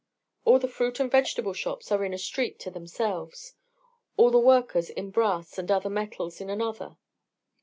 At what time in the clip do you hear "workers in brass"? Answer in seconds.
4.39-5.59